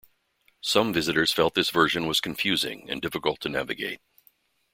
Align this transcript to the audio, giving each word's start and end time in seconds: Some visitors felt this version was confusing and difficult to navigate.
Some 0.61 0.91
visitors 0.93 1.31
felt 1.31 1.53
this 1.53 1.69
version 1.69 2.07
was 2.07 2.19
confusing 2.21 2.89
and 2.89 3.03
difficult 3.03 3.39
to 3.41 3.49
navigate. 3.49 4.01